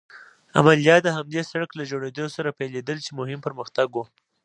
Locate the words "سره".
2.35-2.55